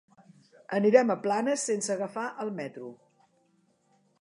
Anirem 0.77 1.13
a 1.13 1.17
Planes 1.27 1.67
sense 1.71 1.93
agafar 1.97 2.25
el 2.45 2.53
metro. 2.63 2.89